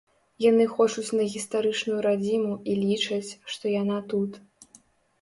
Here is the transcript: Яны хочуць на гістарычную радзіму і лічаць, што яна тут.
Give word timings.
Яны 0.45 0.65
хочуць 0.75 1.15
на 1.19 1.27
гістарычную 1.33 1.99
радзіму 2.07 2.57
і 2.69 2.81
лічаць, 2.83 3.31
што 3.55 3.77
яна 3.81 4.05
тут. 4.13 4.31